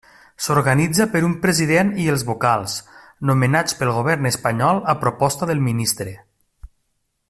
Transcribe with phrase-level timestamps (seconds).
[0.43, 2.79] S'organitza per un President i els Vocals,
[3.31, 6.19] nomenats pel govern espanyol a proposta del ministre.